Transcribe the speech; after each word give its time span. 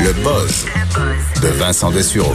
Le 0.00 0.12
buzz 0.22 0.64
de 1.42 1.48
Vincent 1.48 1.90
Dessureau. 1.90 2.34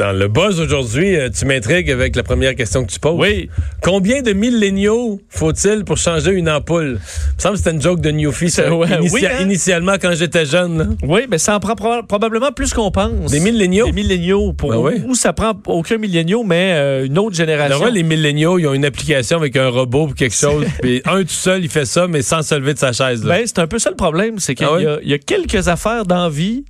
Dans 0.00 0.12
le 0.12 0.28
buzz 0.28 0.58
aujourd'hui, 0.60 1.14
euh, 1.14 1.28
tu 1.28 1.44
m'intrigues 1.44 1.90
avec 1.90 2.16
la 2.16 2.22
première 2.22 2.54
question 2.54 2.86
que 2.86 2.90
tu 2.90 2.98
poses. 2.98 3.18
Oui. 3.20 3.50
Combien 3.82 4.22
de 4.22 4.32
milléniaux 4.32 5.20
faut-il 5.28 5.84
pour 5.84 5.98
changer 5.98 6.30
une 6.30 6.48
ampoule? 6.48 6.98
Il 7.02 7.34
me 7.36 7.38
semble 7.38 7.52
que 7.52 7.58
c'était 7.58 7.72
une 7.72 7.82
joke 7.82 8.00
de 8.00 8.10
Newfie, 8.10 8.48
ça, 8.48 8.74
Ouais, 8.74 8.86
initia- 8.88 9.12
oui, 9.12 9.26
hein? 9.26 9.42
initialement 9.42 9.96
quand 10.00 10.14
j'étais 10.14 10.46
jeune. 10.46 10.78
là. 10.78 10.86
Oui, 11.02 11.26
mais 11.30 11.36
ça 11.36 11.54
en 11.54 11.60
prend 11.60 11.74
proba- 11.74 12.06
probablement 12.06 12.50
plus 12.50 12.72
qu'on 12.72 12.90
pense. 12.90 13.30
Des 13.30 13.40
milléniaux? 13.40 13.84
Des 13.84 13.92
milléniaux. 13.92 14.54
Pour, 14.54 14.70
Ben 14.70 14.78
oui. 14.78 15.02
Ou 15.06 15.14
ça 15.14 15.34
prend 15.34 15.52
aucun 15.66 15.98
milléniaux, 15.98 16.44
mais 16.44 16.72
euh, 16.76 17.04
une 17.04 17.18
autre 17.18 17.36
génération. 17.36 17.76
Alors, 17.76 17.90
les 17.92 18.02
milléniaux, 18.02 18.58
ils 18.58 18.66
ont 18.68 18.72
une 18.72 18.86
application 18.86 19.36
avec 19.36 19.54
un 19.56 19.68
robot 19.68 20.08
ou 20.08 20.14
quelque 20.14 20.34
chose. 20.34 20.64
Puis 20.80 21.02
un 21.04 21.20
tout 21.20 21.28
seul, 21.28 21.62
il 21.62 21.68
fait 21.68 21.84
ça, 21.84 22.06
mais 22.08 22.22
sans 22.22 22.40
se 22.42 22.54
lever 22.54 22.72
de 22.72 22.78
sa 22.78 22.92
chaise. 22.94 23.20
Ben, 23.22 23.42
c'est 23.44 23.58
un 23.58 23.66
peu 23.66 23.78
ça 23.78 23.90
le 23.90 23.96
problème, 23.96 24.38
c'est 24.38 24.54
qu'il 24.54 24.66
Ah 24.66 24.72
ouais? 24.76 25.00
y, 25.04 25.10
y 25.10 25.12
a 25.12 25.18
quelques 25.18 25.68
affaires 25.68 26.06
d'envie 26.06 26.64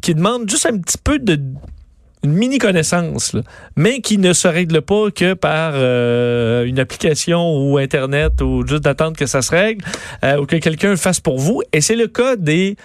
qui 0.00 0.14
demandent 0.14 0.48
juste 0.48 0.66
un 0.66 0.78
petit 0.78 0.98
peu 1.02 1.18
de 1.18 1.40
une 2.24 2.32
mini 2.32 2.58
connaissance, 2.58 3.32
là, 3.34 3.42
mais 3.76 4.00
qui 4.00 4.18
ne 4.18 4.32
se 4.32 4.48
règlent 4.48 4.82
pas 4.82 5.10
que 5.14 5.34
par 5.34 5.72
euh, 5.74 6.64
une 6.64 6.78
application 6.80 7.56
ou 7.56 7.78
internet 7.78 8.40
ou 8.40 8.66
juste 8.66 8.82
d'attendre 8.82 9.16
que 9.16 9.26
ça 9.26 9.42
se 9.42 9.50
règle 9.50 9.84
euh, 10.24 10.38
ou 10.38 10.46
que 10.46 10.56
quelqu'un 10.56 10.90
le 10.90 10.96
fasse 10.96 11.20
pour 11.20 11.38
vous. 11.38 11.62
Et 11.72 11.80
c'est 11.80 11.96
le 11.96 12.08
cas 12.08 12.34
des 12.36 12.76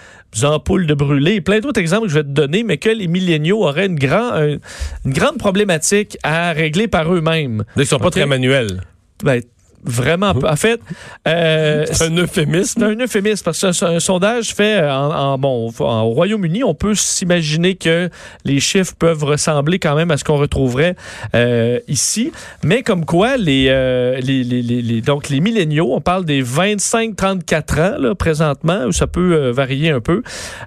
ampoules 0.44 0.86
de 0.86 0.94
brûler 0.94 1.32
et 1.36 1.40
plein 1.40 1.58
d'autres 1.60 1.80
exemples 1.80 2.04
que 2.04 2.10
je 2.10 2.18
vais 2.18 2.22
te 2.24 2.28
donner, 2.28 2.62
mais 2.62 2.76
que 2.76 2.90
les 2.90 3.08
milléniaux 3.08 3.64
auraient 3.64 3.86
une, 3.86 3.98
grand, 3.98 4.30
un- 4.32 4.58
une 5.04 5.12
grande 5.12 5.38
problématique 5.38 6.16
à 6.22 6.52
régler 6.52 6.86
par 6.86 7.12
eux-mêmes. 7.12 7.64
Ils 7.76 7.86
sont 7.86 7.98
pas 7.98 8.10
très 8.10 8.26
manuels. 8.26 8.82
Ben, 9.24 9.42
vraiment. 9.84 10.32
En 10.44 10.56
fait, 10.56 10.80
euh, 11.28 11.86
C'est 11.90 12.04
un 12.06 12.16
euphémisme. 12.16 12.80
c'est 12.80 12.84
un 12.86 12.96
euphémisme 13.00 13.44
parce 13.44 13.60
que 13.60 13.72
c'est 13.72 13.84
un, 13.86 14.00
sondage 14.00 14.54
fait 14.54 14.80
en, 14.88 15.10
en- 15.10 15.38
bon 15.38 15.72
en- 15.80 16.02
au 16.02 16.10
Royaume-Uni, 16.10 16.64
on 16.64 16.74
peut 16.74 16.94
s'imaginer 16.94 17.74
que 17.76 18.08
les 18.44 18.60
chiffres 18.60 18.94
peuvent 18.98 19.24
ressembler 19.24 19.78
quand 19.78 19.94
même 19.94 20.10
à 20.10 20.16
ce 20.16 20.24
qu'on 20.24 20.36
retrouverait 20.36 20.96
euh, 21.34 21.78
ici, 21.88 22.32
mais 22.62 22.82
comme 22.82 23.04
quoi 23.04 23.36
les, 23.36 23.66
euh, 23.68 24.18
les, 24.20 24.44
les- 24.44 24.62
les- 24.62 24.82
les- 24.82 25.00
donc 25.00 25.28
les 25.28 25.40
milléniaux, 25.40 25.88
on 25.92 26.00
parle 26.00 26.24
des 26.24 26.42
25-34 26.42 27.80
ans 27.80 27.96
là, 27.98 28.14
présentement, 28.14 28.84
où 28.86 28.92
ça 28.92 29.06
peut 29.06 29.34
euh, 29.34 29.52
varier 29.52 29.90
un 29.90 30.00
peu, 30.00 30.22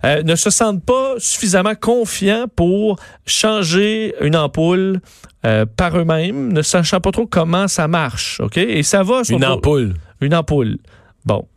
euh, 0.05 0.23
ne 0.23 0.35
se 0.35 0.49
sentent 0.49 0.83
pas 0.83 1.15
suffisamment 1.17 1.75
confiants 1.75 2.45
pour 2.55 2.97
changer 3.25 4.15
une 4.21 4.35
ampoule. 4.35 4.99
Euh, 5.45 5.65
par 5.65 5.97
eux-mêmes, 5.97 6.53
ne 6.53 6.61
sachant 6.61 6.99
pas 7.01 7.11
trop 7.11 7.25
comment 7.27 7.67
ça 7.67 7.87
marche, 7.87 8.39
ok? 8.41 8.57
Et 8.57 8.83
ça 8.83 9.03
va. 9.03 9.21
Une 9.29 9.43
ampoule. 9.45 9.93
une 10.21 10.33
ampoule. 10.35 10.77
Bon. 11.25 11.47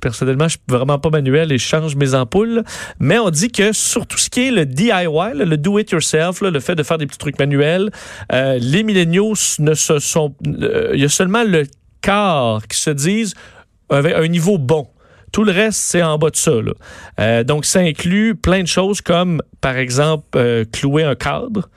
Personnellement, 0.00 0.44
je 0.44 0.50
suis 0.50 0.60
vraiment 0.68 1.00
pas 1.00 1.10
manuel 1.10 1.50
et 1.50 1.58
je 1.58 1.66
change 1.66 1.96
mes 1.96 2.14
ampoules. 2.14 2.62
Mais 3.00 3.18
on 3.18 3.30
dit 3.30 3.50
que 3.50 3.72
sur 3.72 4.06
tout 4.06 4.16
ce 4.18 4.30
qui 4.30 4.46
est 4.46 4.50
le 4.52 4.64
DIY, 4.64 4.92
le 5.34 5.56
do-it-yourself, 5.56 6.40
le 6.40 6.60
fait 6.60 6.76
de 6.76 6.84
faire 6.84 6.98
des 6.98 7.06
petits 7.06 7.18
trucs 7.18 7.36
manuels, 7.38 7.90
euh, 8.32 8.58
les 8.60 8.84
milléniaux 8.84 9.34
ne 9.58 9.74
se 9.74 9.98
sont. 9.98 10.36
euh, 10.46 10.92
Il 10.94 11.00
y 11.00 11.04
a 11.04 11.08
seulement 11.08 11.42
le 11.42 11.64
quart 12.00 12.64
qui 12.68 12.78
se 12.78 12.90
disent 12.90 13.34
avec 13.90 14.14
un 14.14 14.28
niveau 14.28 14.56
bon. 14.56 14.86
Tout 15.32 15.42
le 15.42 15.50
reste, 15.50 15.80
c'est 15.80 16.02
en 16.02 16.16
bas 16.16 16.30
de 16.30 16.36
ça. 16.36 16.52
là. 16.52 16.72
Euh, 17.18 17.42
donc, 17.42 17.64
ça 17.64 17.80
inclut 17.80 18.36
plein 18.36 18.62
de 18.62 18.68
choses 18.68 19.00
comme, 19.00 19.42
par 19.60 19.76
exemple, 19.76 20.24
euh, 20.36 20.64
clouer 20.72 21.02
un 21.02 21.16
cadre. 21.16 21.68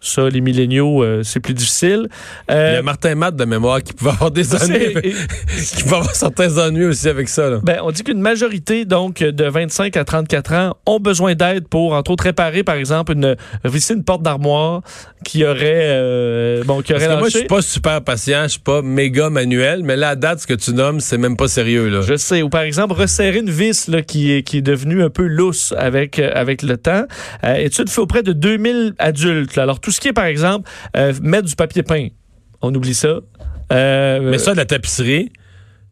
Ça, 0.00 0.28
les 0.28 0.40
milléniaux, 0.40 1.02
euh, 1.02 1.22
c'est 1.22 1.40
plus 1.40 1.52
difficile. 1.54 2.08
Il 2.48 2.52
y 2.52 2.56
Euh, 2.56 2.78
a 2.78 2.82
Martin 2.82 3.14
Matt 3.14 3.36
de 3.36 3.44
mémoire 3.44 3.82
qui 3.82 3.92
pouvait 3.92 4.10
avoir 4.12 4.30
des 4.30 4.54
ennuis. 4.54 4.94
qui 5.74 5.82
pouvait 5.82 5.96
avoir 5.96 6.14
certains 6.14 6.56
ennuis 6.58 6.86
aussi 6.86 7.08
avec 7.08 7.28
ça. 7.28 7.50
là. 7.50 7.58
Ben, 7.62 7.78
on 7.82 7.90
dit 7.90 8.02
qu'une 8.02 8.20
majorité 8.20 8.84
donc 8.86 9.18
de 9.22 9.44
25 9.44 9.96
à 9.96 10.04
34 10.04 10.52
ans 10.54 10.76
ont 10.86 11.00
besoin 11.00 11.34
d'aide 11.34 11.68
pour, 11.68 11.92
entre 11.92 12.10
autres, 12.12 12.24
réparer, 12.24 12.62
par 12.64 12.76
exemple, 12.76 13.12
une 13.12 13.36
visser 13.64 13.94
une 13.94 14.04
porte 14.04 14.22
d'armoire 14.22 14.80
qui 15.24 15.44
aurait 15.44 15.60
euh, 15.90 16.64
bon 16.64 16.80
qui 16.80 16.92
Parce 16.92 17.04
aurait 17.04 17.14
que 17.14 17.18
moi, 17.20 17.28
je 17.28 17.38
suis 17.38 17.46
pas 17.46 17.60
super 17.62 18.00
patient, 18.02 18.44
je 18.44 18.52
suis 18.52 18.60
pas 18.60 18.80
méga 18.80 19.28
manuel, 19.28 19.82
mais 19.84 19.96
là, 19.96 20.10
à 20.10 20.16
date, 20.16 20.40
ce 20.40 20.46
que 20.46 20.54
tu 20.54 20.72
nommes, 20.72 21.00
c'est 21.00 21.18
même 21.18 21.36
pas 21.36 21.48
sérieux. 21.48 21.88
Là. 21.90 22.00
Je 22.00 22.16
sais. 22.16 22.40
Ou 22.40 22.48
par 22.48 22.62
exemple, 22.62 22.94
resserrer 22.94 23.38
une 23.40 23.50
vis 23.50 23.86
là, 23.88 24.00
qui, 24.00 24.32
est, 24.32 24.42
qui 24.42 24.58
est 24.58 24.62
devenue 24.62 25.02
un 25.02 25.10
peu 25.10 25.26
lousse 25.26 25.74
avec, 25.76 26.18
euh, 26.18 26.30
avec 26.34 26.62
le 26.62 26.78
temps. 26.78 27.04
Euh, 27.44 27.54
étude 27.56 27.90
fait 27.90 28.00
auprès 28.00 28.22
de 28.22 28.32
2000 28.32 28.94
adultes. 28.98 29.56
là. 29.56 29.64
Alors, 29.64 29.78
tout 29.80 29.89
ce 29.90 30.00
qui 30.00 30.08
est, 30.08 30.12
par 30.12 30.24
exemple, 30.26 30.68
euh, 30.96 31.12
mettre 31.22 31.48
du 31.48 31.54
papier 31.56 31.82
peint. 31.82 32.08
On 32.62 32.74
oublie 32.74 32.94
ça. 32.94 33.20
Euh, 33.72 34.30
Mais 34.30 34.38
ça, 34.38 34.52
de 34.52 34.56
la 34.56 34.66
tapisserie, 34.66 35.32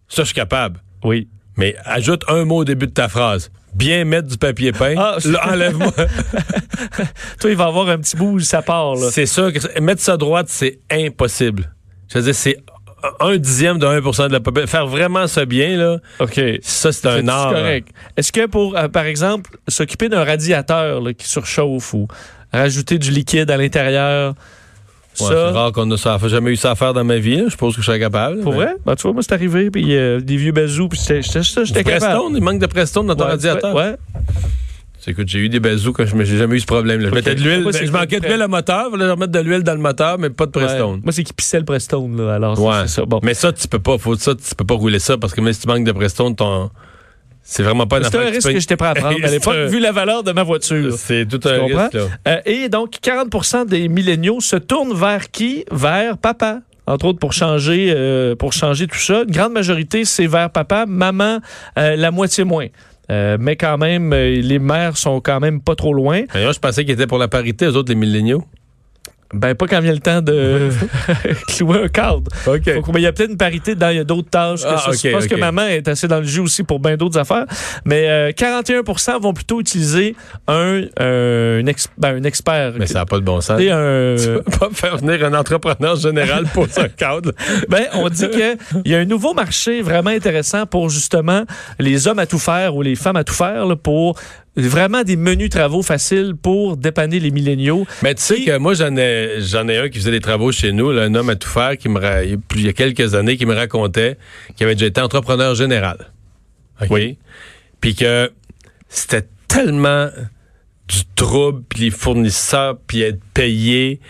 ça, 0.08 0.22
je 0.22 0.26
suis 0.28 0.34
capable. 0.34 0.80
oui. 1.04 1.28
Mais 1.56 1.74
ajoute 1.84 2.22
un 2.28 2.44
mot 2.44 2.58
au 2.58 2.64
début 2.64 2.86
de 2.86 2.92
ta 2.92 3.08
phrase. 3.08 3.50
Bien 3.74 4.04
mettre 4.04 4.28
du 4.28 4.38
papier 4.38 4.70
peint. 4.70 4.94
Ah, 4.96 5.16
enlève-moi. 5.44 5.90
Toi, 7.40 7.50
il 7.50 7.56
va 7.56 7.64
avoir 7.66 7.88
un 7.88 7.98
petit 7.98 8.16
bout 8.16 8.34
où 8.34 8.38
ça 8.40 8.62
part. 8.62 8.94
Là. 8.94 9.10
c'est 9.10 9.26
sûr 9.26 9.52
que 9.52 9.80
mettre 9.80 10.00
ça 10.00 10.12
à 10.12 10.16
droite, 10.16 10.46
c'est 10.48 10.78
impossible. 10.88 11.74
Je 12.08 12.18
veux 12.18 12.24
dire, 12.24 12.34
c'est 12.34 12.58
un 13.20 13.36
dixième 13.36 13.78
de 13.78 13.86
1% 13.86 14.28
de 14.28 14.32
la 14.32 14.40
population. 14.40 14.70
Faire 14.70 14.86
vraiment 14.86 15.26
ça 15.26 15.44
bien, 15.44 15.76
là, 15.76 15.98
OK. 16.20 16.40
ça, 16.62 16.92
c'est 16.92 17.06
un 17.06 17.26
art. 17.28 17.52
correct? 17.52 17.88
Est-ce 18.16 18.32
que 18.32 18.46
pour, 18.46 18.76
euh, 18.76 18.88
par 18.88 19.04
exemple, 19.04 19.50
s'occuper 19.68 20.08
d'un 20.08 20.24
radiateur 20.24 21.00
là, 21.00 21.12
qui 21.12 21.26
surchauffe 21.28 21.94
ou 21.94 22.08
rajouter 22.52 22.98
du 22.98 23.10
liquide 23.10 23.50
à 23.50 23.56
l'intérieur, 23.56 24.34
Ouais, 25.20 25.26
c'est 25.30 25.34
rare 25.34 25.72
qu'on 25.72 25.90
a 25.90 26.28
jamais 26.28 26.52
eu 26.52 26.56
ça 26.56 26.70
à 26.70 26.74
faire 26.76 26.94
dans 26.94 27.02
ma 27.02 27.16
vie. 27.18 27.42
Je 27.46 27.50
suppose 27.50 27.74
que 27.74 27.80
je 27.82 27.86
serais 27.86 27.98
capable. 27.98 28.40
pour 28.42 28.52
mais- 28.52 28.58
vrai? 28.58 28.74
Ben, 28.86 28.94
tu 28.94 29.02
vois, 29.02 29.12
moi, 29.14 29.22
c'est 29.24 29.32
arrivé, 29.32 29.68
puis 29.68 29.96
euh, 29.96 30.20
des 30.20 30.36
vieux 30.36 30.52
bazous, 30.52 30.88
puis 30.88 31.00
j'étais- 31.00 31.22
capable. 31.22 31.82
Prestone, 31.82 32.32
il 32.36 32.40
manque 32.42 32.60
de 32.60 32.66
Prestone 32.66 33.06
dans 33.08 33.16
ton 33.16 33.24
Ouais, 33.24 33.30
radiateur. 33.30 33.74
Ouais. 33.74 33.96
Écoute, 35.06 35.28
j'ai 35.28 35.38
eu 35.38 35.48
des 35.48 35.58
je 35.58 36.16
mais 36.16 36.24
j'ai 36.26 36.36
jamais 36.36 36.56
eu 36.56 36.60
ce 36.60 36.66
problème. 36.66 37.00
Là. 37.00 37.08
Je 37.08 37.14
mettais 37.14 37.34
de 37.34 37.40
l'huile, 37.42 37.66
c'est 37.72 37.86
je 37.86 37.92
manquais 37.92 38.20
de 38.20 38.26
l'huile 38.26 38.42
au 38.42 38.48
moteur, 38.48 38.90
je 38.92 39.04
remettre 39.04 39.32
de 39.32 39.38
l'huile 39.38 39.62
dans 39.62 39.72
le 39.74 39.80
moteur, 39.80 40.18
mais 40.18 40.28
pas 40.28 40.44
de 40.46 40.58
Ouais. 40.58 40.64
Prestone. 40.66 41.00
Moi, 41.02 41.12
c'est 41.12 41.22
qui 41.24 41.32
pissait 41.32 41.58
le 41.58 41.64
Prestone, 41.64 42.16
là, 42.26 42.34
alors 42.34 42.60
Ouais. 42.60 42.82
c'est 42.82 42.88
ça. 42.96 43.04
Bon. 43.06 43.20
Mais 43.22 43.32
ça, 43.34 43.52
tu 43.52 43.66
peux 43.68 43.78
pas, 43.78 43.96
faut 43.96 44.16
ça, 44.16 44.34
tu 44.34 44.54
peux 44.54 44.64
pas 44.66 44.74
rouler 44.74 44.98
ça 44.98 45.16
parce 45.16 45.32
que 45.32 45.40
même 45.40 45.52
si 45.52 45.60
tu 45.60 45.68
manques 45.68 45.84
de 45.84 45.92
Prestone, 45.92 46.34
ton, 46.36 46.70
c'est 47.42 47.62
vraiment 47.62 47.86
pas 47.86 47.98
une 47.98 48.04
C'était 48.04 48.16
un 48.18 48.20
affaire 48.20 48.30
que 48.32 48.36
risque 48.36 48.48
peux- 48.48 48.54
que 48.54 48.60
j'étais 48.60 48.76
prêt 48.76 48.88
à 48.88 48.94
prendre 48.94 49.16
à 49.24 49.28
C'est 49.28 49.32
l'époque, 49.34 49.54
un- 49.56 49.66
vu 49.66 49.78
la 49.80 49.92
valeur 49.92 50.22
de 50.24 50.32
ma 50.32 50.42
voiture. 50.42 50.92
C'est 50.98 51.26
tout 51.26 51.40
un 51.48 51.64
risque, 51.64 51.94
là. 51.94 52.00
Euh, 52.26 52.40
et 52.44 52.68
donc, 52.68 52.94
40% 53.00 53.64
des 53.66 53.88
milléniaux 53.88 54.40
se 54.40 54.56
tournent 54.56 54.94
vers 54.94 55.30
qui? 55.30 55.64
Vers 55.70 56.18
papa. 56.18 56.60
Entre 56.86 57.04
autres, 57.04 57.18
pour 57.18 57.34
changer, 57.34 57.92
euh, 57.94 58.34
pour 58.34 58.54
changer 58.54 58.86
tout 58.86 58.96
ça. 58.98 59.22
Une 59.22 59.30
grande 59.30 59.52
majorité, 59.52 60.04
c'est 60.06 60.26
vers 60.26 60.50
papa. 60.50 60.86
Maman, 60.86 61.38
euh, 61.78 61.96
la 61.96 62.10
moitié 62.10 62.44
moins. 62.44 62.66
Euh, 63.10 63.38
mais 63.40 63.56
quand 63.56 63.78
même, 63.78 64.12
euh, 64.12 64.40
les 64.40 64.58
mères 64.58 64.96
sont 64.96 65.20
quand 65.20 65.40
même 65.40 65.60
pas 65.60 65.74
trop 65.74 65.94
loin. 65.94 66.22
D'ailleurs, 66.32 66.52
je 66.52 66.60
pensais 66.60 66.84
qu'ils 66.84 66.94
étaient 66.94 67.06
pour 67.06 67.18
la 67.18 67.28
parité, 67.28 67.64
eux 67.66 67.76
autres, 67.76 67.88
les 67.90 67.94
milléniaux. 67.94 68.44
Ben, 69.34 69.54
pas 69.54 69.66
quand 69.66 69.80
vient 69.80 69.92
le 69.92 69.98
temps 69.98 70.22
de 70.22 70.70
clouer 71.48 71.82
un 71.84 71.88
cadre. 71.88 72.22
OK. 72.46 72.74
Faut 72.74 72.80
qu'on- 72.80 72.92
mais 72.92 73.00
il 73.00 73.04
y 73.04 73.06
a 73.06 73.12
peut-être 73.12 73.30
une 73.30 73.36
parité 73.36 73.74
dans 73.74 73.90
il 73.90 73.96
y 73.96 74.00
a 74.00 74.04
d'autres 74.04 74.30
tâches. 74.30 74.62
que 74.62 74.68
Ah, 74.68 74.78
ça. 74.78 74.92
je 74.92 75.08
ok, 75.08 75.12
pense 75.14 75.24
ok. 75.24 75.30
que 75.30 75.34
maman 75.36 75.66
est 75.66 75.86
assez 75.86 76.08
dans 76.08 76.18
le 76.20 76.24
jeu 76.26 76.40
aussi 76.42 76.62
pour 76.62 76.80
bien 76.80 76.96
d'autres 76.96 77.18
affaires. 77.18 77.44
Mais 77.84 78.08
euh, 78.08 78.30
41% 78.32 79.20
vont 79.20 79.34
plutôt 79.34 79.60
utiliser 79.60 80.16
un, 80.46 80.82
euh, 81.00 81.62
ex- 81.66 81.88
ben, 81.98 82.16
un 82.16 82.24
expert. 82.24 82.72
Mais 82.78 82.86
ça 82.86 83.00
n'a 83.00 83.06
pas 83.06 83.16
de 83.18 83.24
bon 83.24 83.40
sens. 83.40 83.58
Sais, 83.60 83.70
un, 83.70 84.14
Tu 84.18 84.26
peux 84.26 84.42
pas 84.58 84.68
faire 84.72 84.96
venir 84.96 85.24
un 85.24 85.34
entrepreneur 85.34 85.96
général 85.96 86.44
pour 86.54 86.66
un 86.78 86.88
cadre. 86.88 87.32
ben, 87.68 87.84
on 87.94 88.08
dit 88.08 88.28
qu'il 88.30 88.56
y 88.86 88.94
a 88.94 88.98
un 88.98 89.04
nouveau 89.04 89.34
marché 89.34 89.82
vraiment 89.82 90.10
intéressant 90.10 90.64
pour 90.64 90.88
justement 90.88 91.42
les 91.78 92.08
hommes 92.08 92.18
à 92.18 92.26
tout 92.26 92.38
faire 92.38 92.74
ou 92.74 92.82
les 92.82 92.94
femmes 92.94 93.16
à 93.16 93.24
tout 93.24 93.34
faire 93.34 93.66
là, 93.66 93.76
pour 93.76 94.18
vraiment 94.66 95.04
des 95.04 95.16
menus 95.16 95.50
travaux 95.50 95.82
faciles 95.82 96.34
pour 96.34 96.76
dépanner 96.76 97.20
les 97.20 97.30
milléniaux. 97.30 97.86
Mais 98.02 98.14
tu 98.14 98.22
sais 98.22 98.44
que 98.44 98.58
moi, 98.58 98.74
j'en 98.74 98.96
ai, 98.96 99.36
j'en 99.40 99.68
ai 99.68 99.76
un 99.78 99.88
qui 99.88 99.98
faisait 99.98 100.10
des 100.10 100.20
travaux 100.20 100.50
chez 100.50 100.72
nous, 100.72 100.90
là, 100.90 101.02
un 101.02 101.14
homme 101.14 101.30
à 101.30 101.36
tout 101.36 101.48
faire, 101.48 101.76
qui 101.76 101.88
me, 101.88 102.00
il 102.24 102.66
y 102.66 102.68
a 102.68 102.72
quelques 102.72 103.14
années, 103.14 103.36
qui 103.36 103.46
me 103.46 103.54
racontait 103.54 104.16
qu'il 104.56 104.64
avait 104.64 104.74
déjà 104.74 104.86
été 104.86 105.00
entrepreneur 105.00 105.54
général. 105.54 106.10
Oui. 106.90 107.18
Puis 107.80 107.94
que 107.94 108.30
c'était 108.88 109.26
tellement 109.46 110.08
du 110.88 111.04
trouble, 111.14 111.62
puis 111.68 111.84
les 111.84 111.90
fournisseurs, 111.90 112.78
puis 112.86 113.02
être 113.02 113.20
payé, 113.34 114.00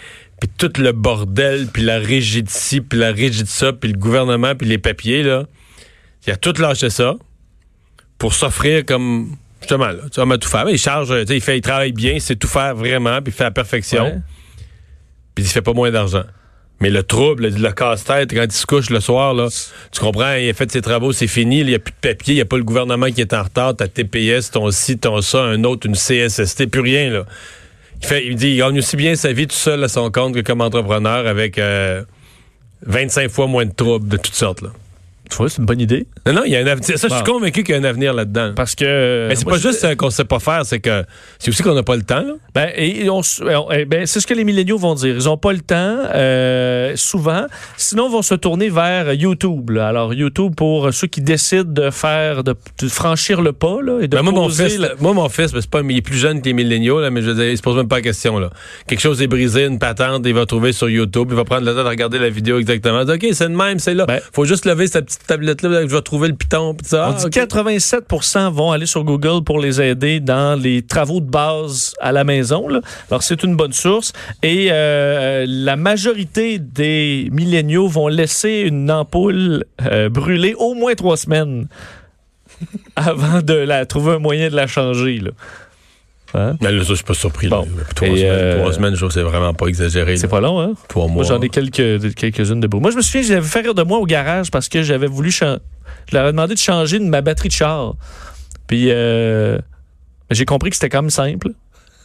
puis 0.40 0.48
tout 0.56 0.70
le 0.78 0.92
bordel, 0.92 1.66
puis 1.66 1.82
la 1.82 1.98
régie 1.98 2.42
de 2.42 2.48
ci, 2.48 2.80
puis 2.80 2.98
la 2.98 3.10
régie 3.10 3.42
de 3.42 3.48
ça, 3.48 3.72
puis 3.72 3.90
le 3.90 3.98
gouvernement, 3.98 4.54
puis 4.54 4.68
les 4.68 4.78
papiers, 4.78 5.22
là. 5.22 5.44
Il 6.26 6.32
a 6.32 6.36
tout 6.36 6.52
lâché 6.60 6.90
ça 6.90 7.16
pour 8.18 8.34
s'offrir 8.34 8.84
comme... 8.84 9.36
Justement, 9.60 9.88
là, 9.88 10.02
tu 10.10 10.20
à 10.20 10.38
tout 10.38 10.48
faire. 10.48 10.68
Il 10.68 10.78
charge, 10.78 11.08
tu 11.08 11.26
sais, 11.26 11.36
il, 11.36 11.40
fait, 11.40 11.58
il 11.58 11.60
travaille 11.60 11.92
bien, 11.92 12.12
il 12.12 12.20
sait 12.20 12.36
tout 12.36 12.48
faire 12.48 12.74
vraiment, 12.74 13.20
puis 13.20 13.32
il 13.32 13.36
fait 13.36 13.44
à 13.44 13.46
la 13.46 13.50
perfection 13.50 14.04
Ouais. 14.04 14.18
puis 15.34 15.44
il 15.44 15.48
fait 15.48 15.62
pas 15.62 15.72
moins 15.72 15.90
d'argent. 15.90 16.24
Mais 16.80 16.90
le 16.90 17.02
trouble, 17.02 17.48
le, 17.48 17.48
le 17.48 17.72
casse-tête, 17.72 18.32
quand 18.32 18.44
il 18.44 18.52
se 18.52 18.64
couche 18.64 18.88
le 18.90 19.00
soir, 19.00 19.34
là, 19.34 19.48
tu 19.90 20.00
comprends, 20.00 20.34
il 20.34 20.48
a 20.48 20.54
fait 20.54 20.70
ses 20.70 20.80
travaux, 20.80 21.12
c'est 21.12 21.26
fini, 21.26 21.60
il 21.60 21.66
n'y 21.66 21.74
a 21.74 21.80
plus 21.80 21.90
de 21.92 22.08
papier, 22.08 22.34
il 22.34 22.36
n'y 22.36 22.40
a 22.42 22.44
pas 22.44 22.56
le 22.56 22.62
gouvernement 22.62 23.10
qui 23.10 23.20
est 23.20 23.34
en 23.34 23.42
retard, 23.42 23.74
t'as 23.74 23.88
TPS, 23.88 24.52
ton 24.52 24.70
ci, 24.70 24.96
ton 24.96 25.20
ça, 25.20 25.42
un 25.42 25.64
autre, 25.64 25.88
une 25.88 25.96
CSST, 25.96 26.66
plus 26.66 26.80
rien, 26.80 27.10
là. 27.10 27.24
Il, 28.00 28.06
fait, 28.06 28.26
il 28.26 28.36
dit, 28.36 28.50
il 28.50 28.58
gagne 28.58 28.78
aussi 28.78 28.96
bien 28.96 29.16
sa 29.16 29.32
vie 29.32 29.48
tout 29.48 29.56
seul 29.56 29.82
à 29.82 29.88
son 29.88 30.08
compte 30.12 30.32
que 30.34 30.40
comme 30.40 30.60
entrepreneur 30.60 31.26
avec 31.26 31.58
euh, 31.58 32.04
25 32.86 33.28
fois 33.28 33.48
moins 33.48 33.66
de 33.66 33.72
troubles 33.72 34.06
de 34.06 34.16
toutes 34.16 34.36
sortes, 34.36 34.62
là. 34.62 34.70
Tu 35.30 35.36
vois, 35.36 35.48
c'est 35.48 35.58
une 35.58 35.66
bonne 35.66 35.80
idée. 35.80 36.06
Non, 36.26 36.32
non, 36.32 36.42
il 36.44 36.52
y 36.52 36.56
a 36.56 36.60
un 36.60 36.66
avenir. 36.66 36.98
Ça, 36.98 37.08
je 37.08 37.14
suis 37.14 37.24
convaincu 37.24 37.62
qu'il 37.64 37.74
y 37.74 37.78
a 37.78 37.80
un 37.80 37.84
avenir 37.84 38.12
là-dedans. 38.14 38.52
Parce 38.56 38.74
que. 38.74 39.26
Mais 39.28 39.36
c'est 39.36 39.44
pas 39.44 39.58
juste 39.58 39.84
euh, 39.84 39.94
qu'on 39.94 40.10
sait 40.10 40.24
pas 40.24 40.38
faire, 40.38 40.64
c'est 40.64 40.80
que 40.80 41.04
c'est 41.38 41.50
aussi 41.50 41.62
qu'on 41.62 41.74
n'a 41.74 41.82
pas 41.82 41.96
le 41.96 42.02
temps. 42.02 42.22
Là. 42.22 42.34
Ben, 42.54 42.70
et 42.76 43.08
on 43.10 43.20
eh 43.72 43.84
ben, 43.84 44.06
c'est 44.06 44.20
ce 44.20 44.26
que 44.26 44.34
les 44.34 44.44
milléniaux 44.44 44.78
vont 44.78 44.94
dire. 44.94 45.16
Ils 45.16 45.24
n'ont 45.24 45.36
pas 45.36 45.52
le 45.52 45.60
temps, 45.60 45.98
euh, 46.14 46.92
souvent. 46.96 47.46
Sinon, 47.76 48.08
ils 48.08 48.12
vont 48.12 48.22
se 48.22 48.34
tourner 48.34 48.68
vers 48.68 49.12
YouTube. 49.12 49.70
là. 49.70 49.88
Alors, 49.88 50.14
YouTube, 50.14 50.54
pour 50.56 50.92
ceux 50.92 51.06
qui 51.06 51.20
décident 51.20 51.64
de 51.70 51.90
faire, 51.90 52.44
de, 52.44 52.54
de 52.80 52.88
franchir 52.88 53.42
le 53.42 53.52
pas, 53.52 53.78
là, 53.82 54.00
et 54.00 54.08
de 54.08 54.16
Ben, 54.16 54.22
moi, 54.22 54.32
mon 54.32 54.48
fils, 54.48 54.80
moi, 55.00 55.12
mon 55.12 55.28
fils, 55.28 55.52
ben, 55.52 55.60
c'est 55.60 55.70
pas, 55.70 55.80
il 55.80 55.96
est 55.96 56.02
plus 56.02 56.16
jeune 56.18 56.40
que 56.40 56.46
les 56.46 56.52
milléniaux, 56.52 57.00
là, 57.00 57.10
mais 57.10 57.22
je 57.22 57.30
veux 57.30 57.34
dire, 57.34 57.50
il 57.50 57.56
se 57.56 57.62
pose 57.62 57.76
même 57.76 57.88
pas 57.88 57.96
la 57.96 58.02
question. 58.02 58.38
Là. 58.38 58.50
Quelque 58.86 59.00
chose 59.00 59.20
est 59.22 59.26
brisé, 59.26 59.64
une 59.64 59.78
patente, 59.78 60.22
il 60.26 60.34
va 60.34 60.46
trouver 60.46 60.72
sur 60.72 60.88
YouTube, 60.88 61.28
il 61.30 61.36
va 61.36 61.44
prendre 61.44 61.66
le 61.66 61.74
temps 61.74 61.84
de 61.84 61.88
regarder 61.88 62.18
la 62.18 62.30
vidéo 62.30 62.58
exactement. 62.58 63.00
Il 63.00 63.06
dit, 63.06 63.26
OK, 63.26 63.34
c'est 63.34 63.48
le 63.48 63.56
même, 63.56 63.78
c'est 63.78 63.94
là. 63.94 64.06
Ben- 64.06 64.20
Faut 64.32 64.44
juste 64.44 64.64
lever 64.64 64.86
sa 64.86 65.02
petite 65.02 65.17
tablette-là, 65.26 65.82
je 65.82 65.94
vais 65.94 66.02
trouver 66.02 66.28
le 66.28 66.34
piton. 66.34 66.76
ça. 66.84 67.08
On 67.08 67.12
Ah, 67.12 67.14
dit 67.18 67.26
OK. 67.26 67.32
87% 67.32 68.50
vont 68.52 68.72
aller 68.72 68.86
sur 68.86 69.04
Google 69.04 69.42
pour 69.44 69.58
les 69.60 69.80
aider 69.80 70.20
dans 70.20 70.60
les 70.60 70.82
travaux 70.82 71.20
de 71.20 71.28
base 71.30 71.94
à 72.00 72.12
la 72.12 72.24
maison. 72.24 72.68
là. 72.68 72.80
Alors, 73.10 73.22
c'est 73.22 73.42
une 73.42 73.56
bonne 73.56 73.72
source. 73.72 74.12
Et 74.42 74.68
euh, 74.70 75.44
la 75.48 75.76
majorité 75.76 76.58
des 76.58 77.28
milléniaux 77.32 77.88
vont 77.88 78.08
laisser 78.08 78.62
une 78.66 78.90
ampoule 78.90 79.64
euh, 79.86 80.08
brûler 80.08 80.54
au 80.58 80.74
moins 80.74 80.94
trois 80.94 81.16
semaines 81.16 81.68
avant 82.96 83.40
de 83.42 83.54
la 83.54 83.86
trouver 83.86 84.12
un 84.14 84.18
moyen 84.18 84.48
de 84.50 84.56
la 84.56 84.66
changer. 84.66 85.18
là. 85.18 85.30
Hein? 86.34 86.56
Mais 86.60 86.70
là, 86.72 86.82
ça, 86.82 86.90
je 86.90 86.94
suis 86.96 87.04
pas 87.04 87.14
surpris. 87.14 87.48
Bon. 87.48 87.66
Trois, 87.94 88.08
semaines, 88.08 88.24
euh, 88.24 88.58
trois 88.60 88.72
semaines, 88.74 88.92
je 88.92 88.96
trouve 88.98 89.08
que 89.08 89.14
c'est 89.14 89.22
vraiment 89.22 89.54
pas 89.54 89.66
exagéré. 89.66 90.16
C'est 90.18 90.28
pas 90.28 90.40
long, 90.40 90.60
hein? 90.60 90.72
Trois 90.88 91.06
mois. 91.06 91.14
Moi, 91.16 91.24
j'en 91.24 91.40
ai 91.40 91.48
quelques, 91.48 92.14
quelques-unes 92.14 92.60
de 92.60 92.66
beaux. 92.66 92.80
Moi, 92.80 92.90
je 92.90 92.96
me 92.96 93.02
souviens, 93.02 93.22
j'avais 93.22 93.46
fait 93.46 93.60
rire 93.60 93.74
de 93.74 93.82
moi 93.82 93.98
au 93.98 94.04
garage 94.06 94.50
parce 94.50 94.68
que 94.68 94.82
j'avais 94.82 95.06
voulu. 95.06 95.30
Je 95.30 95.44
leur 96.12 96.26
ai 96.28 96.32
demandé 96.32 96.54
de 96.54 96.58
changer 96.58 96.98
de 96.98 97.04
ma 97.04 97.20
batterie 97.22 97.48
de 97.48 97.54
char. 97.54 97.94
Puis, 98.66 98.88
euh, 98.90 99.58
j'ai 100.30 100.44
compris 100.44 100.70
que 100.70 100.76
c'était 100.76 100.90
quand 100.90 101.02
même 101.02 101.10
simple. 101.10 101.48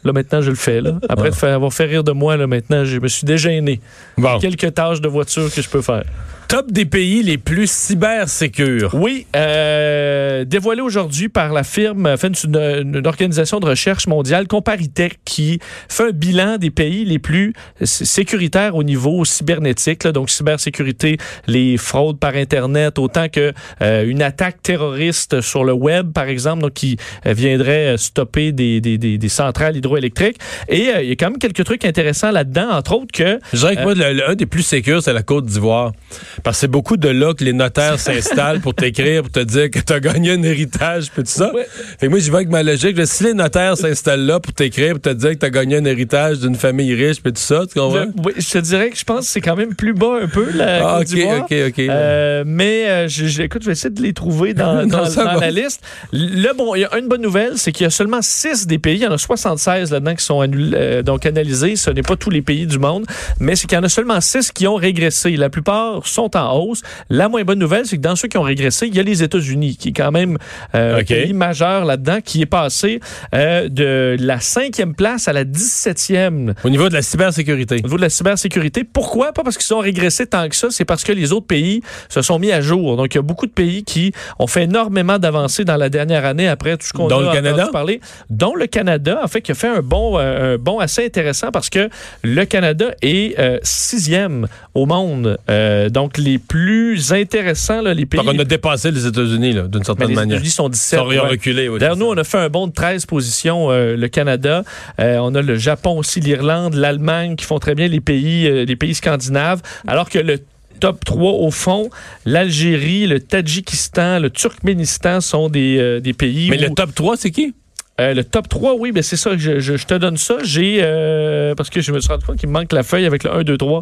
Là, 0.06 0.12
maintenant, 0.14 0.42
je 0.42 0.50
le 0.50 0.56
fais. 0.56 0.82
Là. 0.82 1.00
Après 1.10 1.32
faire- 1.32 1.56
avoir 1.56 1.74
fait 1.74 1.86
rire 1.86 2.04
de 2.04 2.12
moi, 2.12 2.36
là, 2.38 2.46
maintenant, 2.48 2.84
je 2.86 3.00
me 3.00 3.08
suis 3.08 3.26
dégêné. 3.26 3.80
Bon. 4.18 4.38
Quelques 4.40 4.74
tâches 4.74 5.00
de 5.02 5.08
voiture 5.08 5.54
que 5.54 5.62
je 5.62 5.70
peux 5.70 5.82
faire. 5.82 6.04
Top 6.48 6.72
des 6.72 6.86
pays 6.86 7.24
les 7.24 7.38
plus 7.40 7.70
cybersécures. 7.70 8.94
Oui, 8.94 9.26
euh, 9.36 10.46
dévoilé 10.46 10.82
aujourd'hui 10.82 11.28
par 11.28 11.52
la 11.52 11.64
firme, 11.64 12.06
enfin, 12.06 12.30
une, 12.44 12.56
une- 12.56 12.96
une 12.98 13.08
organisation 13.08 13.60
de 13.60 13.66
recherche 13.66 14.06
mondiale, 14.08 14.48
Comparitech, 14.48 15.20
qui 15.26 15.60
fait 15.90 16.10
un 16.10 16.12
bilan 16.12 16.58
des 16.58 16.70
pays 16.70 17.06
les 17.06 17.18
plus 17.18 17.54
sécuritaires 17.84 18.76
au 18.76 18.84
niveau 18.84 19.26
cybernétique. 19.26 20.04
là. 20.04 20.12
donc, 20.12 20.30
cybersécurité, 20.30 21.18
les 21.48 21.78
fraudes 21.78 22.20
par 22.20 22.36
Internet, 22.36 23.00
autant 23.00 23.30
que 23.30 23.52
euh, 23.82 24.06
une 24.06 24.22
attaque 24.22 24.62
terroriste 24.62 25.42
sur 25.42 25.64
le 25.64 25.74
web, 25.74 26.12
par 26.14 26.26
exemple, 26.26 26.62
donc 26.62 26.74
qui 26.74 26.98
euh, 27.26 27.34
viendrait 27.34 27.94
euh, 27.94 27.98
stopper 27.98 28.52
des, 28.52 28.80
des, 28.80 28.98
des- 29.00 29.18
des 29.18 29.30
centrales 29.30 29.76
hydroélectriques. 29.76 30.38
Et 30.70 30.90
euh, 30.90 31.02
il 31.02 31.10
y 31.10 31.12
a 31.12 31.16
quand 31.16 31.32
même 31.32 31.40
quelques 31.40 31.64
trucs 31.64 31.84
intéressants 31.86 32.32
là-dedans, 32.32 32.70
entre 32.72 32.94
autres 32.94 33.12
que 33.12 33.40
Je 33.54 33.58
dirais 33.58 33.76
que 33.76 33.82
moi, 33.82 33.94
le, 33.96 34.14
le- 34.14 34.30
un 34.30 34.36
des 34.36 34.46
plus 34.46 34.62
sécures, 34.64 35.02
c'est 35.02 35.14
la 35.14 35.24
Côte 35.24 35.46
d'Ivoire. 35.46 35.94
Parce 36.42 36.58
que 36.58 36.62
c'est 36.62 36.68
beaucoup 36.68 36.98
de 36.98 37.10
là 37.10 37.34
que 37.34 37.44
les 37.44 37.54
notaires 37.54 38.00
s'installent 38.00 38.60
pour 38.62 38.74
t'écrire, 38.74 39.22
pour 39.24 39.32
te 39.32 39.40
dire 39.42 39.70
que 39.70 39.80
tu 39.80 39.94
as 39.94 40.00
gagné 40.00 40.32
un 40.32 40.44
héritage, 40.44 41.12
puis 41.12 41.24
tout 41.24 41.30
ça. 41.30 41.54
Ouais. 41.54 41.68
Fait 42.00 42.08
que 42.08 42.12
moi, 42.12 42.20
j'y 42.20 42.30
vais 42.30 42.38
avec 42.38 42.50
ma 42.50 42.64
logique. 42.64 42.98
Si 43.06 43.24
les 43.26 43.34
notaires 43.34 43.78
s'installent 43.78 44.26
là 44.26 44.40
pour 44.40 44.54
t'écrire, 44.54 44.94
pour 44.94 45.02
te 45.02 45.10
dire 45.10 45.32
que 45.32 45.36
tu 45.38 45.46
as 45.46 45.50
gagné 45.50 45.78
un 45.78 45.86
héritage 45.86 46.40
d'une 46.40 46.56
famille 46.56 46.94
riche, 46.96 47.22
puis 47.22 47.34
tout 47.34 47.42
ça, 47.42 47.62
tu 47.72 47.80
comprends? 47.80 48.06
Le- 48.06 48.12
oui, 48.26 48.34
je 48.38 48.50
te 48.50 48.58
dirais 48.60 48.90
que 48.90 48.98
je 48.98 49.04
pense 49.04 49.26
que 49.26 49.32
c'est 49.32 49.42
quand 49.42 49.56
même 49.56 49.76
plus 49.76 49.94
bas 49.94 50.20
un 50.24 50.28
peu, 50.28 50.50
la 50.56 50.96
Ah, 50.96 51.00
Côte 51.00 51.14
ok, 51.14 51.28
ok, 51.52 51.56
ok. 51.70 51.80
Euh, 51.80 52.44
mais 52.46 52.90
euh, 52.90 53.08
je, 53.08 53.28
je- 53.28 53.42
écoute, 53.44 53.62
je 53.62 53.68
vais 53.68 53.74
essayer 53.74 53.94
de 53.94 54.02
les 54.02 54.14
trouver 54.14 54.54
dans, 54.54 54.74
la 55.40 55.52
liste. 55.52 55.82
Le 56.12 56.54
bon, 56.56 56.76
il 56.76 56.82
y 56.82 56.86
a 56.86 56.98
une 56.98 57.08
bonne 57.08 57.22
nouvelle, 57.22 57.58
c'est 57.58 57.72
qu'il 57.72 57.84
y 57.84 57.88
a 57.88 57.90
seulement 57.90 58.22
six 58.22 58.68
des 58.68 58.80
pays, 58.80 58.96
il 58.98 59.02
y 59.04 59.08
en 59.08 59.12
a 59.12 59.18
76 59.18 59.92
là-dedans 59.92 60.16
qui 60.16 60.24
sont 60.26 60.42
euh, 60.48 61.02
donc 61.04 61.26
analysés. 61.26 61.76
Ce 61.76 61.90
n'est 61.90 62.02
pas 62.02 62.16
tous 62.16 62.30
les 62.30 62.42
pays 62.42 62.66
du 62.68 62.80
monde, 62.80 63.06
mais 63.40 63.56
c'est 63.56 63.68
qu'il 63.68 63.76
y 63.78 63.80
en 63.80 63.84
a 63.84 63.90
seulement 63.90 64.22
six 64.22 64.52
qui 64.52 64.68
ont 64.68 64.76
régressé. 64.76 65.36
La 65.38 65.50
plupart 65.50 66.06
sont 66.08 66.23
en 66.36 66.58
hausse. 66.58 66.82
La 67.10 67.30
moins 67.30 67.44
bonne 67.44 67.60
nouvelle, 67.60 67.86
c'est 67.86 67.98
que 67.98 68.02
dans 68.02 68.16
ceux 68.16 68.28
qui 68.28 68.38
ont 68.38 68.44
régressé, 68.44 68.88
il 68.88 68.96
y 68.96 69.00
a 69.00 69.04
les 69.04 69.24
États-Unis, 69.24 69.78
qui 69.78 69.90
est 69.90 69.94
quand 69.94 70.12
même 70.12 70.38
euh, 70.76 71.00
un 71.00 71.04
pays 71.04 71.34
majeur 71.34 71.86
là-dedans, 71.86 72.20
qui 72.24 72.42
est 72.42 72.48
passé 72.48 73.00
euh, 73.34 73.70
de 73.70 74.16
la 74.20 74.40
cinquième 74.40 74.96
place 74.96 75.28
à 75.28 75.34
la 75.34 75.44
17e 75.46 76.54
Au 76.64 76.70
niveau 76.70 76.90
de 76.90 76.94
la 76.94 77.02
cybersécurité. 77.02 77.76
au 77.76 77.84
niveau 77.84 77.98
de 77.98 78.02
la 78.02 78.10
cybersécurité. 78.10 78.84
Pourquoi? 78.84 79.34
Pas 79.34 79.44
parce 79.44 79.58
qu'ils 79.58 79.74
ont 79.74 79.80
régressé 79.80 80.26
tant 80.28 80.48
que 80.50 80.56
ça, 80.56 80.68
c'est 80.70 80.86
parce 80.86 81.04
que 81.04 81.12
les 81.12 81.32
autres 81.32 81.48
pays 81.48 81.82
se 82.10 82.22
sont 82.22 82.40
mis 82.40 82.52
à 82.52 82.62
jour. 82.62 82.98
Donc, 82.98 83.14
il 83.14 83.18
y 83.18 83.20
a 83.20 83.24
beaucoup 83.24 83.48
de 83.48 83.52
pays 83.52 83.84
qui 83.84 84.12
ont 84.40 84.48
fait 84.48 84.64
énormément 84.64 85.20
d'avancées 85.20 85.66
dans 85.66 85.78
la 85.78 85.90
dernière 85.90 86.26
année 86.26 86.48
après 86.48 86.78
tout 86.78 86.86
ce 86.86 86.94
qu'on 86.94 87.08
a 87.08 87.34
Canada? 87.34 87.70
parler. 87.72 88.02
Dont 88.30 88.56
le 88.56 88.68
Canada, 88.68 89.20
en 89.24 89.28
fait, 89.28 89.42
qui 89.42 89.52
a 89.52 89.56
fait 89.56 89.68
un 89.68 89.82
bon, 89.82 90.18
euh, 90.18 90.56
un 90.56 90.58
bon 90.58 90.80
assez 90.80 91.06
intéressant 91.06 91.52
parce 91.52 91.70
que 91.70 91.90
le 92.24 92.46
Canada 92.46 92.94
est 93.02 93.36
sixième 93.64 94.48
au 94.74 94.86
monde. 94.86 95.38
Euh, 95.50 95.90
donc, 96.14 96.26
les 96.26 96.38
plus 96.38 97.12
intéressants, 97.14 97.82
là, 97.82 97.94
les 97.94 98.06
pays... 98.06 98.20
Donc, 98.24 98.34
on 98.36 98.40
a 98.40 98.44
dépassé 98.44 98.92
les 98.92 99.06
États-Unis, 99.06 99.54
d'une 99.54 99.68
Ben, 99.68 99.84
certaine 99.84 100.10
les 100.10 100.16
manière. 100.16 100.38
États-Unis 100.38 100.52
sont 100.52 100.70
17. 100.70 101.00
Ils 101.00 101.04
ont 101.04 101.08
ouais. 101.24 101.30
reculé. 101.30 101.70
oui, 101.70 101.80
D'ailleurs, 101.80 101.98
nous, 101.98 102.06
on 102.06 102.18
a 102.18 102.24
fait 102.24 102.38
un 102.38 102.50
bond 102.50 102.68
de 102.68 102.74
13 102.74 103.06
positions, 103.06 103.72
euh, 103.72 103.96
le 103.96 104.08
Canada. 104.08 104.64
Euh, 105.00 105.18
on 105.20 105.34
a 105.36 105.42
le 105.42 105.56
Japon 105.58 105.98
aussi, 105.98 106.20
l'Irlande, 106.20 106.74
l'Allemagne 106.76 107.36
qui 107.36 107.46
font 107.46 107.60
très 107.60 107.76
bien 107.76 107.88
les 107.88 108.00
pays, 108.02 108.48
euh, 108.48 108.66
les 108.66 108.76
pays 108.76 108.94
scandinaves. 108.94 109.62
Alors 109.88 110.10
que 110.10 110.20
le 110.20 110.40
top 110.80 111.04
3 111.06 111.32
au 111.32 111.52
fond, 111.52 111.90
l'Algérie, 112.26 113.08
le 113.08 113.20
Tadjikistan, 113.20 114.20
le 114.20 114.30
Turkménistan 114.30 115.22
sont 115.22 115.50
des, 115.50 115.78
euh, 115.80 116.00
des 116.00 116.14
pays 116.14 116.50
Mais 116.50 116.58
où- 116.58 116.70
le 116.70 116.76
top 116.76 116.94
3, 116.94 117.18
c'est 117.18 117.32
qui? 117.32 117.54
Euh, 118.02 118.14
le 118.16 118.24
top 118.24 118.50
3, 118.50 118.74
oui, 118.80 118.92
ben 118.92 119.04
c'est 119.04 119.16
ça, 119.18 119.32
je, 119.38 119.60
je- 119.60 119.78
je 119.78 119.86
te 119.86 119.94
donne 119.94 120.18
ça. 120.18 120.38
J'ai 120.44 120.80
euh, 120.82 121.54
parce 121.56 121.70
que 121.70 121.80
je 121.82 121.92
me 121.92 122.00
suis 122.00 122.10
rendu 122.10 122.26
compte 122.26 122.38
qu'il 122.38 122.50
me 122.50 122.54
manque 122.54 122.72
la 122.74 122.82
feuille 122.84 123.06
avec 123.06 123.24
le 123.24 123.32
1, 123.32 123.44
2, 123.44 123.58
3. 123.58 123.82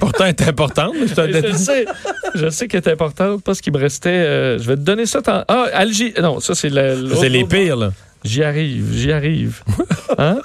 Pourtant, 0.00 0.24
elle 0.24 0.30
est 0.30 0.48
importante. 0.48 0.94
mais 0.98 1.06
je 1.52 1.56
sais, 1.56 1.84
je 2.34 2.48
sais 2.48 2.68
qu'elle 2.68 2.82
est 2.82 2.90
importante, 2.90 3.42
parce 3.42 3.60
qu'il 3.60 3.72
me 3.72 3.78
restait. 3.78 4.08
euh, 4.10 4.58
je 4.58 4.66
vais 4.66 4.76
te 4.76 4.80
donner 4.80 5.06
ça. 5.06 5.20
tant- 5.22 5.44
Ah, 5.48 5.66
Algérie. 5.74 6.14
Non, 6.20 6.40
ça, 6.40 6.54
c'est 6.54 6.70
l'autre- 6.70 7.16
C'est 7.20 7.28
les 7.28 7.44
pires, 7.44 7.76
là. 7.76 7.92
J'y 8.24 8.42
arrive, 8.42 8.92
j'y 8.92 9.12
arrive. 9.12 9.62
Hein? 10.18 10.38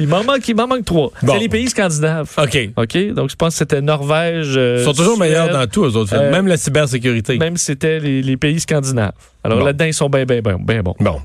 Il 0.00 0.06
m'en 0.06 0.22
manque, 0.22 0.46
il 0.46 0.54
m'en 0.54 0.68
manque 0.68 0.84
trois. 0.84 1.10
Bon. 1.22 1.32
C'est 1.32 1.40
les 1.40 1.48
pays 1.48 1.68
scandinaves. 1.68 2.30
OK. 2.38 2.68
OK? 2.76 3.12
Donc, 3.14 3.30
je 3.30 3.34
pense 3.34 3.54
que 3.54 3.58
c'était 3.58 3.80
Norvège. 3.80 4.54
Ils 4.56 4.84
sont 4.84 4.92
toujours 4.92 5.16
Suède, 5.16 5.28
meilleurs 5.30 5.48
dans 5.48 5.66
tout, 5.66 5.84
eux 5.84 5.96
autres. 5.96 6.14
même 6.30 6.46
la 6.46 6.56
cybersécurité. 6.56 7.36
Même 7.38 7.56
si 7.56 7.64
c'était 7.64 7.98
les, 7.98 8.22
les 8.22 8.36
pays 8.36 8.60
scandinaves. 8.60 9.10
Alors 9.44 9.58
Bon. 9.60 9.64
là-dedans, 9.64 9.84
ils 9.84 9.94
sont 9.94 10.08
bien, 10.08 10.24
bien, 10.24 10.40
bien, 10.40 10.56
bien 10.58 10.82
bons. 10.82 10.96
Bon. 10.98 11.20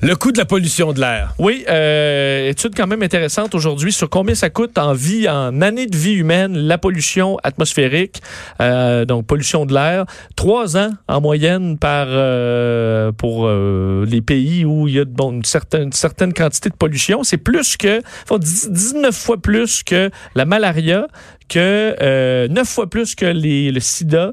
Le 0.00 0.16
coût 0.16 0.32
de 0.32 0.38
la 0.38 0.46
pollution 0.46 0.92
de 0.92 1.00
l'air. 1.00 1.34
Oui, 1.38 1.64
euh, 1.68 2.48
étude 2.48 2.74
quand 2.74 2.86
même 2.86 3.02
intéressante 3.02 3.54
aujourd'hui 3.54 3.92
sur 3.92 4.08
combien 4.08 4.34
ça 4.34 4.48
coûte 4.48 4.78
en 4.78 4.94
vie, 4.94 5.28
en 5.28 5.60
année 5.60 5.86
de 5.86 5.96
vie 5.96 6.14
humaine, 6.14 6.56
la 6.56 6.78
pollution 6.78 7.36
atmosphérique, 7.42 8.22
euh, 8.60 9.04
donc 9.04 9.26
pollution 9.26 9.66
de 9.66 9.74
l'air. 9.74 10.06
Trois 10.36 10.76
ans 10.78 10.90
en 11.06 11.20
moyenne 11.20 11.76
par 11.78 12.06
euh, 12.08 13.12
pour 13.12 13.48
les 13.48 14.22
pays 14.22 14.64
où 14.64 14.88
il 14.88 14.94
y 14.94 15.00
a 15.00 15.04
bon, 15.04 15.32
une, 15.32 15.44
certaine, 15.44 15.84
une 15.84 15.92
certaine 15.92 16.32
quantité 16.32 16.70
de 16.70 16.74
pollution. 16.76 17.22
C'est 17.24 17.36
plus 17.36 17.76
que, 17.76 18.00
faut 18.26 18.38
10 18.38 18.70
19 18.70 19.14
fois 19.14 19.36
plus 19.36 19.82
que 19.82 20.10
la 20.34 20.44
malaria, 20.44 21.06
que 21.50 21.94
euh, 22.00 22.48
9 22.48 22.66
fois 22.68 22.88
plus 22.88 23.14
que 23.14 23.26
les, 23.26 23.70
le 23.70 23.80
sida. 23.80 24.32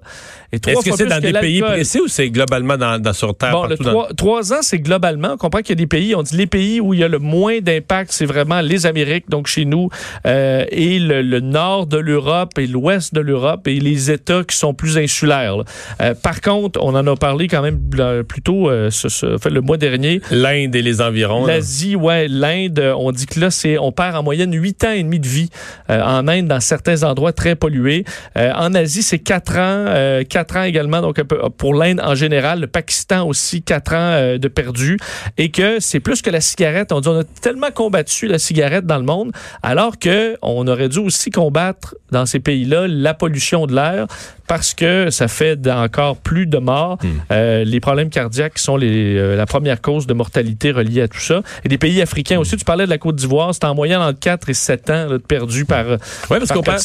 Et 0.54 0.60
trois 0.62 0.76
Est-ce 0.76 0.86
que 0.90 0.96
c'est 0.96 1.04
plus 1.04 1.10
dans 1.10 1.18
que 1.18 1.22
des 1.28 1.34
pays 1.42 1.60
précis 1.62 2.00
ou 2.00 2.08
c'est 2.08 2.30
globalement 2.30 2.78
dans, 2.78 3.00
dans- 3.02 3.12
sur 3.12 3.36
Terre? 3.36 3.52
Bon, 3.52 3.64
le 3.64 3.70
partout 3.76 3.84
dans- 3.84 3.90
trois, 3.92 4.08
trois 4.16 4.54
ans, 4.54 4.62
c'est 4.62 4.80
globalement. 4.80 5.32
On 5.34 5.38
comprend 5.38 5.60
qu'il 5.60 5.72
y 5.72 5.74
a 5.74 5.76
des 5.76 5.88
pays, 5.88 6.16
on 6.16 6.24
dit 6.24 6.38
les 6.38 6.48
pays 6.48 6.80
où 6.80 6.94
il 6.94 7.02
y 7.02 7.04
a 7.04 7.10
le 7.10 7.20
moins 7.20 7.60
d'impact, 7.60 8.12
c'est 8.14 8.26
vraiment 8.26 8.62
les 8.62 8.86
Amériques, 8.86 9.30
donc 9.30 9.48
chez 9.48 9.66
nous, 9.66 9.90
euh, 10.26 10.64
et 10.72 11.00
le, 11.00 11.22
le 11.22 11.40
nord 11.42 11.86
de 11.88 11.98
l'Europe 11.98 12.58
et 12.60 12.66
l'ouest 12.68 13.14
de 13.14 13.20
l'Europe 13.20 13.68
et 13.68 13.80
les 13.82 14.10
États 14.10 14.44
qui 14.46 14.56
sont 14.56 14.74
plus 14.74 14.98
insulaires. 14.98 15.58
là. 15.58 15.64
Euh, 16.02 16.14
par 16.14 16.40
contre, 16.40 16.80
on 16.82 16.96
en 16.96 17.06
a 17.06 17.16
parlé 17.18 17.50
quand 17.50 17.62
même 17.62 17.80
plus 18.26 18.42
tôt, 18.42 18.70
ce- 18.90 19.10
ce- 19.10 19.38
fait, 19.38 19.50
le 19.50 19.60
mois 19.62 19.78
dernier, 19.78 20.22
L'Inde 20.32 20.76
et 20.76 20.82
les 20.82 21.02
environs. 21.02 21.46
là. 21.46 21.56
L'Asie, 21.56 21.96
ouais, 21.98 22.28
l'Inde, 22.30 22.94
on 22.98 23.12
dit 23.12 23.26
que 23.26 23.40
là, 23.42 23.52
c'est, 23.52 23.78
on 23.78 23.92
perd 23.92 24.16
en 24.16 24.24
moyenne 24.24 24.54
8 24.54 24.84
ans 24.86 24.92
et 24.92 25.04
demi 25.04 25.20
de 25.20 25.28
vie 25.28 25.50
en 25.90 26.26
Inde, 26.30 26.48
dans 26.48 26.62
certains 26.62 27.04
endroits 27.08 27.34
très 27.34 27.56
pollués. 27.56 28.06
Euh, 28.38 28.52
en 28.56 28.74
Asie, 28.74 29.04
c'est 29.04 29.20
4 29.20 29.52
ans, 29.54 29.58
euh, 29.60 30.24
4 30.24 30.58
ans 30.58 30.64
également, 30.64 31.02
donc 31.02 31.20
un 31.20 31.26
peu, 31.26 31.40
pour 31.58 31.74
l'Inde 31.74 32.02
en 32.04 32.16
général. 32.16 32.62
Le 32.62 32.68
Pakistan 32.68 33.28
aussi, 33.28 33.62
4 33.62 33.94
ans 33.94 33.96
euh, 33.98 34.38
de 34.38 34.48
perdu. 34.48 34.98
Et 35.38 35.50
que 35.50 35.80
c'est 35.80 36.00
plus 36.00 36.22
que 36.22 36.30
la 36.30 36.42
cigarette. 36.42 36.92
On 36.92 37.02
dit, 37.02 37.08
on 37.08 37.20
a 37.20 37.24
tellement 37.24 37.72
combattu 37.72 38.28
la 38.28 38.40
cigarette 38.40 38.86
dans 38.86 38.98
le 38.98 39.04
monde, 39.04 39.32
alors 39.64 39.98
que 40.00 40.36
on 40.42 40.68
aurait 40.68 40.90
dû 40.90 41.00
aussi 41.00 41.30
combattre 41.30 41.96
dans 42.12 42.26
ces 42.26 42.40
pays-là 42.40 42.88
la 42.88 43.14
pollution 43.14 43.66
de 43.66 43.76
l'air 43.76 44.08
parce 44.48 44.74
que 44.74 45.10
ça 45.10 45.28
fait 45.28 45.60
encore 45.70 46.18
plus 46.18 46.48
de 46.48 46.58
morts. 46.58 46.98
Euh, 47.32 47.64
les 47.66 47.80
problèmes 47.80 48.10
cardiaques 48.10 48.58
sont 48.58 48.78
les, 48.78 49.18
euh, 49.18 49.36
la 49.36 49.46
première 49.46 49.82
cause 49.82 50.08
de 50.08 50.14
mortalité 50.14 50.72
reliée 50.72 51.02
à 51.02 51.08
tout 51.08 51.20
ça. 51.20 51.42
Et 51.66 51.70
des 51.70 51.78
pays 51.78 52.02
africains 52.02 52.40
aussi, 52.40 52.56
tu 52.56 52.64
parlais 52.64 52.86
de 52.86 52.90
la 52.90 52.98
Côte 52.98 53.18
d'Ivoire, 53.18 53.54
c'est 53.54 53.66
en 53.66 53.76
moyenne 53.76 54.00
entre 54.00 54.20
4 54.20 54.50
et 54.50 54.54
7 54.54 54.90
ans 54.90 54.94
là, 54.94 55.06
de 55.10 55.18
perdu 55.18 55.66
par, 55.66 55.86
Oui, 55.86 55.98
parce 56.30 56.48
par 56.48 56.58
qu'on 56.58 56.64
perd, 56.64 56.80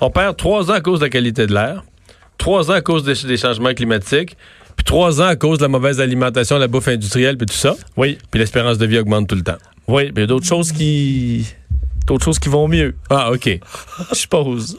on 0.00 0.10
perd 0.10 0.36
trois 0.36 0.70
ans 0.70 0.74
à 0.74 0.80
cause 0.80 1.00
de 1.00 1.04
la 1.04 1.10
qualité 1.10 1.46
de 1.46 1.54
l'air. 1.54 1.82
trois 2.38 2.70
ans 2.70 2.74
à 2.74 2.80
cause 2.80 3.02
des, 3.04 3.14
des 3.26 3.36
changements 3.36 3.74
climatiques, 3.74 4.36
puis 4.76 4.84
trois 4.84 5.20
ans 5.20 5.26
à 5.26 5.36
cause 5.36 5.58
de 5.58 5.64
la 5.64 5.68
mauvaise 5.68 6.00
alimentation, 6.00 6.56
la 6.58 6.68
bouffe 6.68 6.88
industrielle, 6.88 7.36
puis 7.36 7.46
tout 7.46 7.54
ça. 7.54 7.74
Oui. 7.96 8.18
Puis 8.30 8.38
l'espérance 8.40 8.78
de 8.78 8.86
vie 8.86 8.98
augmente 8.98 9.28
tout 9.28 9.34
le 9.36 9.42
temps. 9.42 9.58
Oui, 9.88 10.04
mais 10.06 10.12
il 10.16 10.20
y 10.20 10.24
a 10.24 10.26
d'autres 10.26 10.46
choses 10.46 10.70
qui. 10.72 11.46
D'autres 12.06 12.24
choses 12.24 12.38
qui 12.38 12.48
vont 12.48 12.68
mieux, 12.68 12.94
Ah, 13.10 13.30
OK. 13.32 13.48
je 14.10 14.14
suppose. 14.14 14.76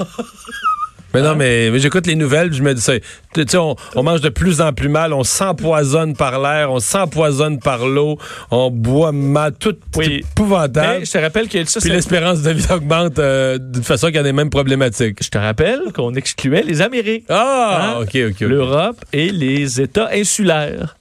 Mais 1.14 1.22
non, 1.24 1.36
mais, 1.36 1.72
mais 1.72 1.80
j'écoute 1.80 2.06
les 2.06 2.16
nouvelles, 2.16 2.50
puis 2.50 2.58
je 2.60 2.64
me 2.64 2.74
dis 2.74 2.82
ça. 2.82 2.94
Tu 3.34 3.44
sais, 3.48 3.58
on, 3.58 3.76
on 3.96 4.04
mange 4.04 4.22
de 4.22 4.30
plus 4.30 4.62
en 4.62 4.74
plus 4.74 4.90
mal, 4.90 5.12
on 5.14 5.24
s'empoisonne 5.24 6.16
par 6.16 6.40
l'air, 6.40 6.72
on 6.72 6.80
s'empoisonne 6.80 7.58
par 7.60 7.88
l'eau, 7.88 8.18
on 8.52 8.70
boit 8.70 9.12
mal, 9.12 9.54
tout 9.54 9.76
Oui. 9.96 10.24
épouvantable. 10.30 11.00
Mais 11.00 11.06
je 11.06 11.12
te 11.12 11.18
rappelle 11.18 11.48
que 11.50 11.64
ça, 11.66 11.80
Puis 11.80 11.90
l'espérance 11.90 12.42
de 12.44 12.52
vie 12.52 12.66
augmente 12.72 13.18
euh, 13.18 13.58
d'une 13.58 13.84
façon 13.84 14.08
qu'il 14.08 14.18
y 14.18 14.20
a 14.20 14.24
des 14.24 14.34
mêmes 14.34 14.52
problématiques. 14.52 15.24
je 15.24 15.30
te 15.30 15.38
rappelle 15.40 15.82
qu'on 15.96 16.14
excluait 16.14 16.62
les 16.64 16.82
Amériques, 16.82 17.26
Ah, 17.30 17.96
Hein? 17.98 18.02
OK, 18.02 18.18
OK. 18.30 18.40
l'Europe 18.42 19.04
et 19.12 19.30
les 19.32 19.82
États 19.82 20.10
insulaires. 20.14 20.96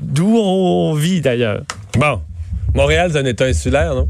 D'où 0.00 0.36
on 0.36 0.94
vit 0.94 1.20
d'ailleurs. 1.20 1.62
Bon. 1.96 2.20
Montréal, 2.74 3.10
c'est 3.12 3.18
un 3.18 3.24
état 3.26 3.44
insulaire, 3.44 3.94
non? 3.94 4.08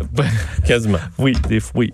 Quasiment. 0.65 0.99
Oui, 1.19 1.35
des, 1.49 1.61
oui. 1.75 1.93